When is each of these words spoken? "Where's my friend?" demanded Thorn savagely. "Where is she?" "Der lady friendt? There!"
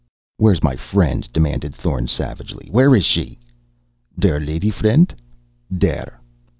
"Where's 0.37 0.63
my 0.63 0.75
friend?" 0.75 1.29
demanded 1.31 1.75
Thorn 1.75 2.07
savagely. 2.07 2.69
"Where 2.71 2.95
is 2.95 3.05
she?" 3.05 3.37
"Der 4.17 4.39
lady 4.39 4.71
friendt? 4.71 5.13
There!" 5.69 6.19